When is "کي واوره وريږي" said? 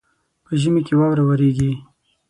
0.87-1.71